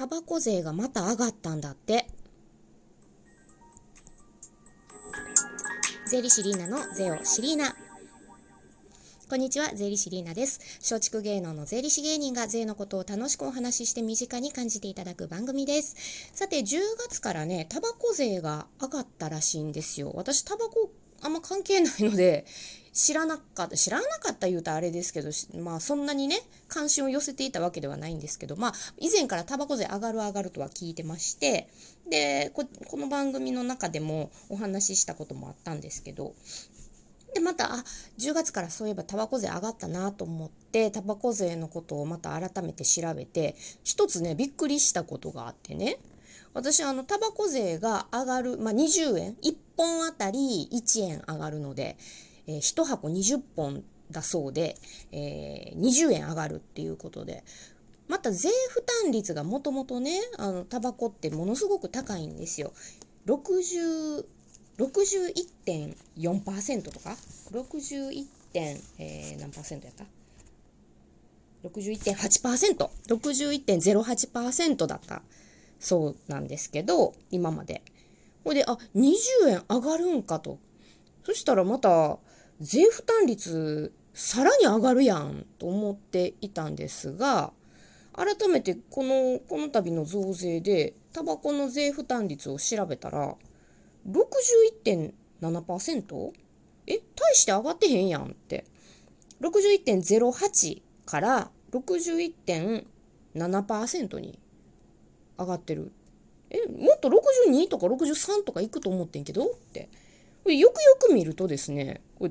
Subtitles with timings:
[0.00, 2.06] タバコ税がまた上がったんだって。
[6.08, 7.74] 税理士リーナのゼオシリーナ。
[9.28, 10.60] こんにちは、税理士リーナです。
[10.88, 15.96] 松竹芸能の税理士芸人が税のことを楽しくお話しして身近に感じていただく番組です。
[16.32, 16.78] さて、10
[17.08, 20.12] 月からね、タバコ税が上がったらしいんですよ。
[20.14, 20.92] 私、タバコ
[21.22, 22.46] あんま関係ないので、
[22.92, 25.30] 知らなかった、知らなかった言うとあれですけど、
[25.62, 31.68] まあそんなにね、関心を寄せていたわけではないんですけど、まあ以前からタバコ税上がる上がるとは聞いてまして、
[32.10, 32.66] で、こ
[32.96, 36.34] の番組の中でもお話ししたこともあったんですけど、
[37.34, 37.84] で、また、あ、
[38.18, 45.98] 10月からそういえばタバコ税上がったなと思って、タバコ税のことをまた改めて調べて、一つね、びっくりしたことがあってね、
[46.54, 51.98] 私、あの、タバコ税が上がる、まあ、20円、1本あたり1円上がるので、
[52.48, 54.76] えー、1箱20本だそうで、
[55.12, 57.44] えー、20円上がるっていうことで、
[58.08, 62.72] また税負担率がもともとね、あの、タバコってものすごく高いんですよ。
[63.26, 64.24] 60、
[64.78, 67.16] 61.4%とか
[67.52, 68.26] ?61.
[68.52, 70.04] 点、え、何パーセントやった
[71.68, 72.88] ?61.8%。
[73.08, 75.22] 61.08%だった
[75.78, 77.82] そうなんですけど、今まで。
[78.44, 79.14] ほいで、あ、20
[79.48, 80.58] 円上がるんかと。
[81.24, 82.18] そしたらまた、
[82.60, 87.52] 税負担率、さらに上がるやんと思っていたんですが、
[88.12, 93.36] 改めてこの、この度の増税で、タバコの税負担率を調べたら、
[94.10, 96.32] 61.7%?
[96.88, 98.64] え、大して上がってへんやんって。
[99.40, 104.40] 61.08から61.7%に
[105.38, 105.92] 上がってる。
[106.50, 109.88] え、もっと62とか63とかいくと思ってんけどって。
[110.44, 112.28] よくよく見るとですね、タバ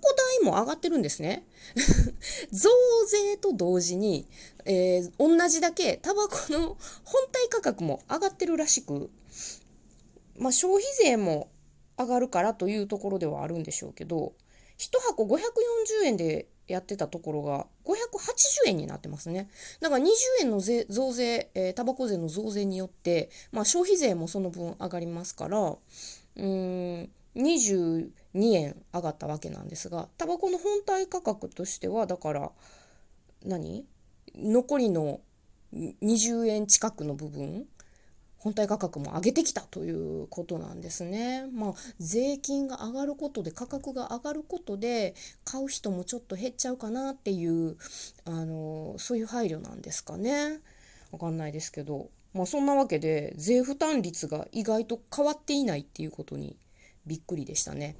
[0.00, 1.44] コ代も上がってるんですね。
[2.52, 2.70] 増
[3.08, 4.26] 税と同時に、
[4.64, 9.10] えー、同じだけタバコの本体価格も上がってるらしく、
[10.36, 11.48] まあ、消費税も
[11.98, 14.34] 上がるからというところではあるんでしょうけど、
[14.78, 15.38] 1箱540
[16.04, 19.48] 円でやってたところが580円になってますね。
[19.80, 20.10] だから20
[20.42, 27.10] 円の税増税、えー、タバコ税の増税によって、まあ、消費税もその分上がりますから、うーん、
[28.34, 32.50] 2円上がったわけなんですが、タバコの本体価格としては、だから、
[33.44, 33.86] 何？
[34.36, 35.20] 残りの
[35.72, 37.66] 20円近くの部分
[38.44, 41.46] 本体価格も上げてきたということなんですね。
[41.50, 45.14] まあ、税金が上がることで、価格が上がることで、
[45.46, 47.78] 買う人もちょっと減っちゃうかなっていう、
[48.26, 50.60] あの、そういう配慮なんですかね。
[51.10, 52.10] わかんないですけど。
[52.34, 56.58] まあ、そんなわけで、税負担率が意外と変わっていないっていうことに
[57.06, 57.96] びっくりでしたね。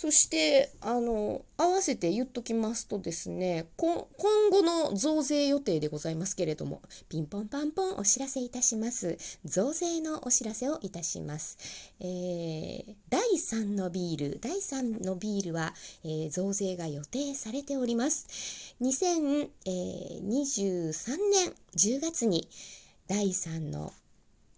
[0.00, 4.06] そして、あの、合わせて言っときますとですね、今
[4.50, 6.80] 後の増税予定でございますけれども、
[7.10, 9.18] ピンポンパンポンお知らせいたします。
[9.44, 11.58] 増税のお知らせをいたします。
[12.00, 18.74] えー、第3のビール、第3のビールは、えー、増税が予定されております。
[18.80, 19.42] 2023
[21.30, 22.48] 年10月に
[23.06, 23.92] 第3の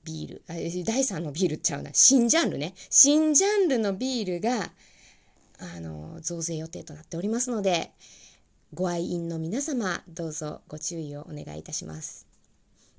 [0.05, 2.75] ビール、あ第3のビールちゃうな、新ジャンルね。
[2.91, 4.73] 新ジャンルのビールが、
[5.63, 7.93] あの増税予定となっておりますので
[8.75, 12.27] ご愛飲の皆様どうぞご注意をお願いいたします。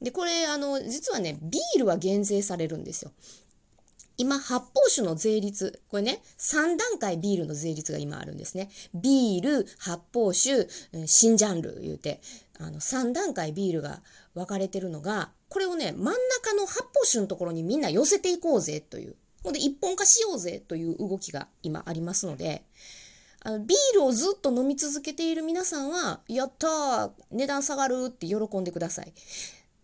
[0.02, 3.12] でこれあの実はねビールは減税されるんですよ。
[4.18, 5.82] 今発泡酒の税率。
[5.90, 8.70] これね3段階ビールの税率が今あるんですね。
[8.94, 10.68] ビール発泡酒
[11.06, 12.22] 新ジャンル言うて。
[12.60, 14.02] あの3段階ビールが
[14.36, 19.16] 分かれてるのがこれをね真ん中の発泡酒のところにみんな寄せていこうぜという。
[19.44, 22.64] ほんで一本化しようぜという動きが今ありますので、
[23.42, 29.14] あのビールをずっと飲み続けている皆さんは、やったー値段下がるって喜んでください。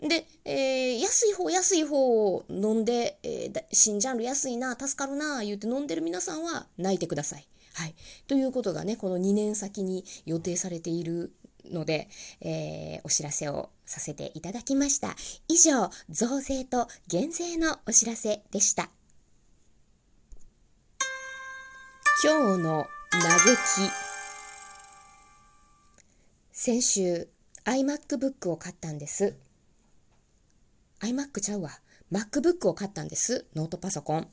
[0.01, 7.47] で、えー、安い方安い方を飲んで、えー、新ジャンル安いな、助かるな、言うて飲んでる皆さんは泣いてください。
[7.73, 7.95] はい。
[8.27, 11.33] ということがね、この2年先に予定されている
[11.65, 12.07] ので、
[12.41, 15.15] えー、お知らせをさせていただきました。
[15.49, 18.89] 以上、増税と減税のお知らせでした。
[22.21, 23.21] 今日の嘆
[23.55, 23.91] き
[26.51, 27.29] 先週
[27.63, 29.37] iMacBook を買ったんです
[31.01, 31.71] iMac ちゃうわ。
[32.11, 33.45] MacBook を買ったんです。
[33.55, 34.27] ノートパソコン。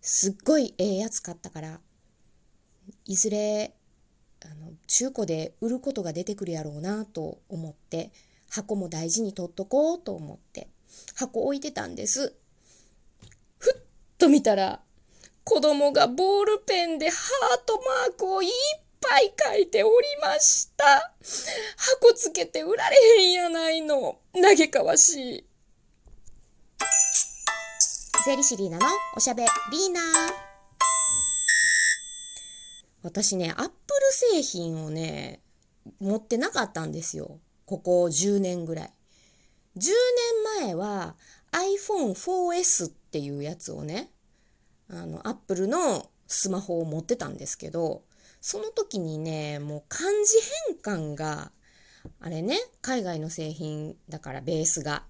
[0.00, 1.80] すっごいええやつ買ったから
[3.04, 3.74] いずれ
[4.44, 8.12] あの中古で売ることが出てくるやろうなと思って
[8.48, 10.68] 箱も大事に取っとこうと思って
[11.14, 12.34] 箱置いてたんです。
[13.58, 13.82] ふっ
[14.16, 14.80] と見たら
[15.44, 18.50] 子供がボールペンでハートマークをいっ
[19.00, 19.92] ぱい書いており
[20.22, 21.12] ました。
[21.76, 24.18] 箱つけて売られへんやないの。
[24.34, 25.44] 嘆かわしい。
[28.24, 28.86] 税理士リーナの
[29.16, 30.00] おしゃべリーナ
[33.02, 33.72] 私ね、アップル
[34.10, 35.40] 製品をね、
[36.00, 37.38] 持ってなかったんですよ。
[37.64, 38.92] ここ10年ぐらい。
[39.76, 39.90] 10
[40.58, 41.14] 年前は
[41.52, 44.10] iPhone4S っていうやつをね、
[44.90, 48.02] あの、アップルのスマホを持ってたんですけど、
[48.40, 50.38] その時にね、もう漢字
[50.84, 51.52] 変換が、
[52.20, 55.04] あれね、海外の製品だからベースが。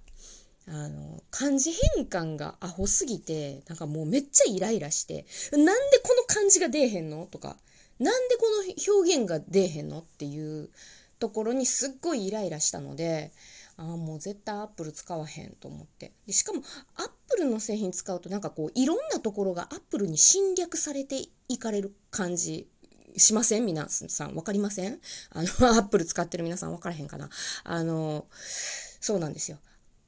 [0.71, 5.73] あの、漢字変換がアホすぎて、なんかもうめっちゃイライラして、なんで
[6.03, 7.25] この漢字が出えへんの？
[7.25, 7.57] とか、
[7.99, 10.01] なんでこの表現が出えへんの？
[10.01, 10.69] っていう
[11.19, 13.33] ところにすっごいイライラしたので、
[13.79, 16.13] ああ、もう絶対アップル使わへんと思って。
[16.27, 16.61] でしかも、
[16.97, 21.17] アップルの製品使うとなんかこう、いろんなところがアップルに侵略されて
[21.49, 22.69] いかれる感じ
[23.19, 23.67] しません？
[23.67, 25.01] 皆さん、わかりません？
[25.31, 27.31] あの、 アップル使ってる皆さんわからへんかな？
[27.65, 28.27] あの、
[29.01, 29.59] そうなんですよ。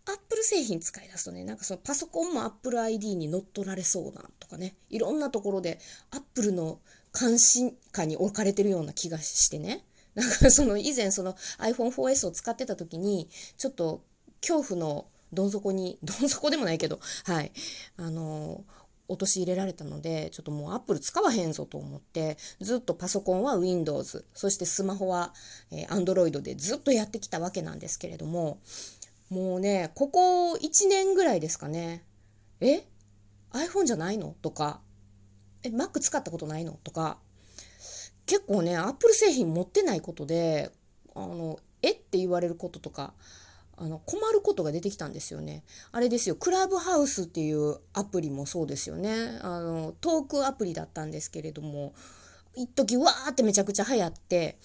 [0.06, 5.78] アップル製品使い出すとね、なんかそのパソコンもアップル ID に乗っ取られそうなとかね、いろんなところで
[6.10, 6.80] アップルの
[7.18, 9.84] 監視下に置かれてるような気がしてね。
[10.14, 14.02] なんかその以前その iPhone4S を使ってた時に、ちょっと
[14.40, 17.52] 恐怖のどん底に、 どん底でもないけど、はい、
[17.96, 18.64] あの
[19.10, 25.34] 陥れられたので、ちょっともう Apple 使わへんぞと思って、ずっとパソコンは Windows、そしてスマホは、
[25.70, 28.58] えー、Android でずっとやってきたわけなんですけれども、
[29.28, 32.04] もうね、ここ1年ぐらいですかね。
[32.60, 32.84] え
[33.52, 34.34] ?iPhone じゃないの？
[34.42, 34.80] とか、
[35.62, 36.78] え、Mac 使ったことないの？
[36.84, 37.18] とか、
[38.26, 40.70] 結構ね、Apple 製品持ってないことで、
[41.14, 41.92] あの、え？
[41.92, 43.14] って言われることとか、
[43.80, 45.64] あの困ることが出てきたんですよね。
[45.90, 49.38] あれですよ、クラブハウスっていうアプリもそうですよね。
[49.40, 51.94] あの、トークアプリだったんですけれども、
[52.54, 54.58] 一時わーってめちゃくちゃ流行って、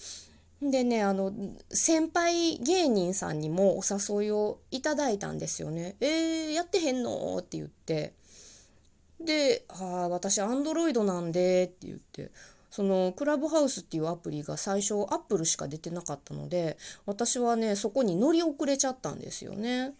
[0.60, 1.32] でね、あの、
[1.70, 5.96] 先輩芸人さんにもお誘いをいただいたんですよね。
[6.00, 8.12] えー、やってへんのって言って。
[9.18, 12.30] で、ああ、私、アンドロイドなんで、って言って、
[12.76, 16.76] そのクラブハウスっていうアプリが最初アップルしか出てなかったので
[17.06, 19.94] 私はねそこに乗り遅れちゃったんですよね。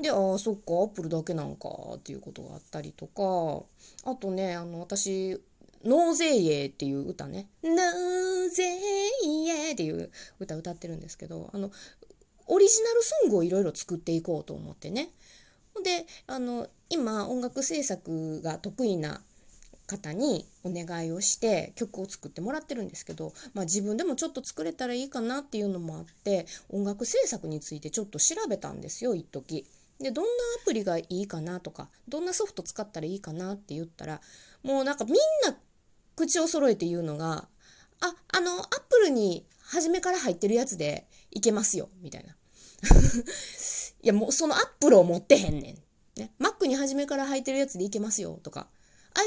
[0.00, 3.66] でああそっかアップルだけなんかっていうことがあったりとか
[4.10, 5.38] あとねあの私
[5.84, 7.48] 納税イっていう歌ね。
[7.62, 8.62] 納税
[9.22, 11.70] イっていう歌歌ってるんですけど、あの、
[12.46, 15.10] オリジナルソングをいろいろ作っていこうと思ってね。
[15.82, 19.22] で、あの、今音楽制作が得意な
[19.90, 29.66] 方にお願いをして曲を作ってもらってるんですけど、まあ、自分でもちょっと作れたらいいかなっていうのもあって音楽制作についてちょっと調べたんですよ一時
[30.00, 30.30] でどんな
[30.62, 34.20] アプリがいいかなとかどんなソフト使ったらいいかなって言ったら
[34.62, 35.14] もうなんかみん
[35.46, 35.56] な
[36.20, 37.48] 口を揃えて言うのが、
[38.00, 42.36] あ、あの、アップルに初めから入ってるやつでいけますよ、みたいな。
[44.02, 46.20] いや、もうそのアップルを持ってへんねん。
[46.20, 46.32] ね。
[46.38, 48.68] Mac に初めから入ってるやつでいけますよ、とか。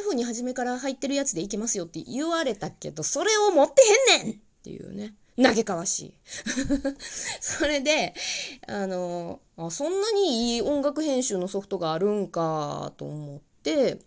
[0.09, 5.13] iPhone に初めから入ってるやつでいけますよって言われたけど、それを持ってへんねんっていうね。
[5.41, 6.13] 嘆かわしい。
[7.41, 8.13] それで、
[8.67, 13.99] あのあ、そんなにいい音楽編集のソフトがあるんかと思って、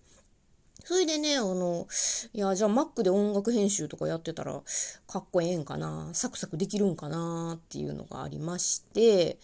[0.84, 1.88] それでね、あの、
[2.32, 4.62] いや、じゃあ Mac で音楽編集とかやってたら
[5.08, 9.38] かっこええんかな、サクサクできるんかなっていうのがありまして、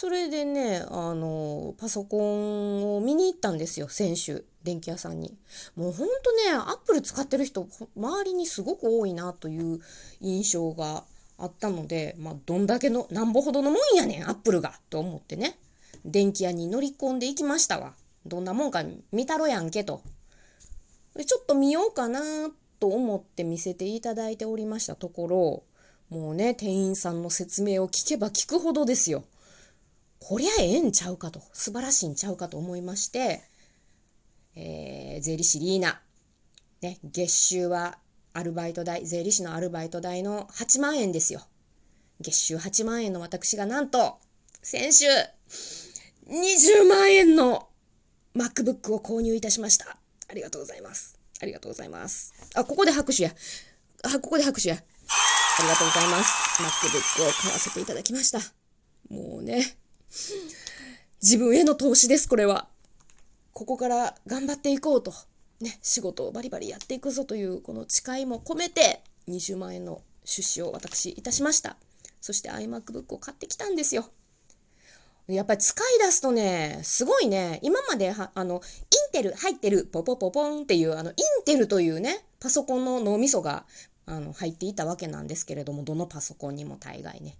[0.00, 5.36] それでね、あの、パソコンを見に行ったんですよ、先週、電気屋さんに。
[5.74, 9.80] もうほんとね、アップル使ってる人、周りにすごく多いなという
[10.20, 11.02] 印象が
[11.36, 15.58] あったので、まあ、どんだけの、なんぼほどのもんやねん、アップルが、と思ってね、
[16.04, 17.94] 電気屋に乗り込んでいきましたわ。
[18.24, 20.02] どんなもんか見たろやんけと。
[21.26, 22.20] ちょっと見ようかな
[22.78, 25.62] と思って見せていただいておりましたところ、
[26.16, 29.24] もうね、店員さんの説明を聞けば聞くほどですよ。
[30.20, 33.42] こりゃええんちゃうかと、素晴らしいんちゃうかと思いまして、
[34.56, 36.00] えー、税理士リーナ、
[36.80, 37.98] ね、月収は
[38.32, 41.42] アルバイト代、税理士のアルバイト代の8万円ですよ。
[42.20, 44.18] 月収8万円の私がなんと、
[44.62, 45.06] 先週、
[46.28, 47.68] 20万円の
[48.34, 49.96] MacBook を購入いたしました。
[50.28, 51.18] ありがとうございます。
[51.40, 52.34] ありがとうございます。
[52.54, 53.30] あ、ここで拍手や。
[54.02, 54.74] あ、ここで拍手や。
[54.74, 56.62] ありがとうございます。
[56.62, 58.40] MacBook を買わせていただきました。
[59.08, 59.77] もうね、
[61.22, 62.68] 自分への投資です、これは。
[63.52, 65.12] ここから頑張っていこうと。
[65.60, 71.76] ね、仕事をバリバリやっていくぞというこの誓いも込めて20万円の出資を私いたしました。
[72.20, 74.08] そして iMacBook を買ってきたんですよ。
[75.26, 83.66] やっぱり使い出すとね、すごいね、今までは、あの、インテル入ってる、ポポポポンっていう、あの、インテルというね、パソコンの脳みそが、
[84.08, 87.36] あの入っていたわけなんですけれどもどのパソコンにも大概ね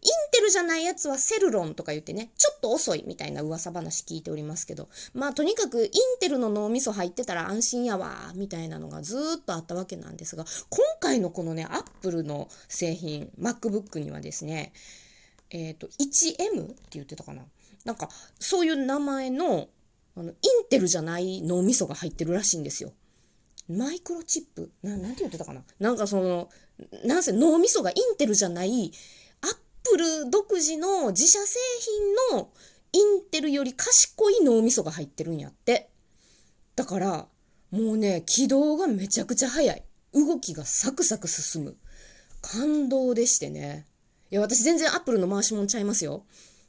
[0.00, 5.90] インテルじゃないやつはセルロンとか言ってね、ちょっと遅いみたいな噂話聞いておりますけど、まあとにかくイン
[6.20, 14.72] テルの脳みそ入ってたら安心やわ、みたいなのがずーっとあったわけなんですが、今回のこのね、アップルの製品、MacBook にはですね、
[15.50, 17.42] えっ、と、1M って言ってたかな。
[17.84, 19.68] なんか、そういう名前の、
[20.16, 20.34] あの、イン
[20.68, 22.92] テルじゃない脳みそが入ってるらしいんですよ。
[23.68, 24.70] マイクロチップ？
[24.82, 26.48] ななんて言ってたかななんかその、
[27.04, 28.92] なんせ脳みそがインテルじゃない、
[29.90, 31.58] プル独自の自社製
[32.30, 32.50] 品の
[32.92, 35.90] インテルより賢い脳みそが入ってるんやって。
[36.76, 37.28] だから、
[37.70, 39.82] もうね、起動がめちゃくちゃ早い。
[40.14, 41.76] 動きがサクサク進む。
[42.40, 43.86] 感動でしてね。
[44.30, 46.24] いや、私全然アップルの回しもんちゃいますよ。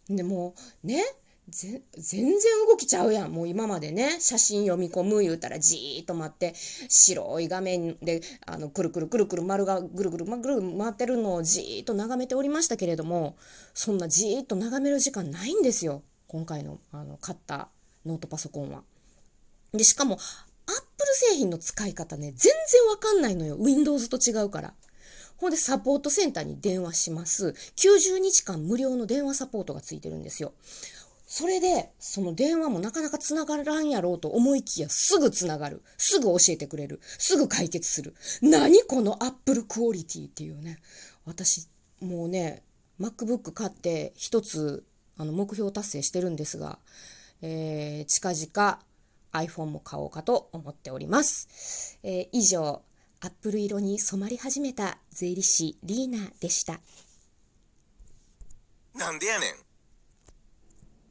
[0.10, 1.04] でも、ね、
[1.50, 2.32] 全然
[2.68, 3.32] 動きちゃうやん。
[3.32, 13.38] もう今までね、写真読み込む言うたらじーっと待って、白い画面で、あの、くるくるくるくる丸がぐるぐるまぐる回ってるのをじーっと眺めておりましたけれども、
[13.74, 16.04] そんなじーっと眺める時間ないんですよ。
[16.28, 17.70] 今回の、あの、買った
[18.06, 18.84] ノートパソコンは。
[19.74, 23.58] で、しかも、アップル製品の使い方ね、全然わかんないのよ。
[23.60, 24.74] Windows と違うから。
[25.38, 27.56] ほんで、サポートセンターに電話します。
[27.78, 30.54] 90日間無料の電話サポートがついてるんですよ。
[31.32, 35.84] それで、その電話もなかなか繋がらんやろうと思いきや、すぐ繋がる。
[35.96, 37.00] すぐ教えてくれる。
[37.04, 38.16] すぐ解決する。
[38.42, 40.80] 何このアップルクオリティっていうね。
[41.26, 41.68] 私、
[42.02, 42.64] もうね、
[43.00, 44.84] MacBook 買って一つ、
[45.18, 46.80] あの、目標達成してるんですが、
[47.44, 48.80] えー、近々
[49.32, 52.00] iPhone も買おうかと思っております。
[52.02, 52.82] えー以上、
[53.22, 56.80] アップル色に染まり始めた税理士リーナでした。
[58.96, 59.69] なんでやねん